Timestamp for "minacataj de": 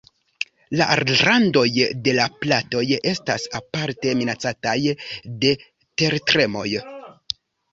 4.23-5.53